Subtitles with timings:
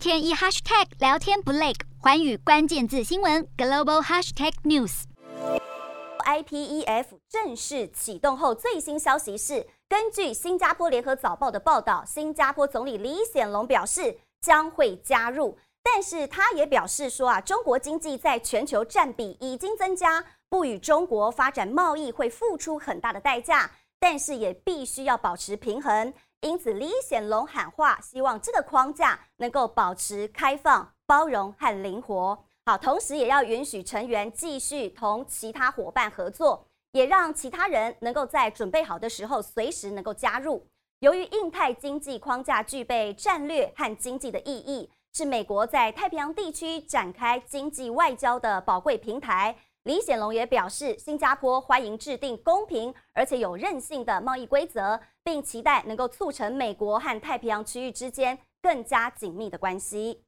[0.00, 5.02] 天一 hashtag 聊天不累，寰宇关键字新闻 global hashtag news。
[6.24, 23.70] IPEF 正式启动后，最新消息是，根据新加坡联合早报的报道，新加坡总理李显龙表示将会加入，但是他也表示说啊，中国经济在全球占比已经增加，不与中国发展贸易会付出很大的代价，
[24.00, 26.12] 但是也必须要保持平衡。
[26.40, 32.44] 因此，李显龙喊话，希望这个框架能够保持开放、包容和灵活。
[32.64, 40.66] 好，同时也要允许成员继续同其他伙伴合作，也让其他人能够在准备好的时候随时能够加入。
[41.00, 49.56] 由于印太经济框架具备战略和经济的意义，是美国在太平洋地区展开经济外交的宝贵平台。
[49.84, 60.22] 李显龙也表示，新加坡欢迎制定公平而且有韧性的贸易规则，并期待能够促成美国和太平洋区域之间更加紧密的关系。